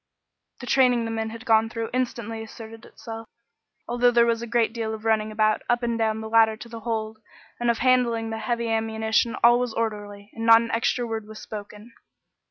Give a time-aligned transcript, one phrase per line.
[0.61, 3.29] The training the men had gone through instantly asserted itself.
[3.87, 6.67] Although there was a great deal of running about, up and down the ladder to
[6.67, 7.19] the hold,
[7.59, 11.27] and of handing up the heavy ammunition, all was orderly, and not an extra word
[11.27, 11.93] was spoken.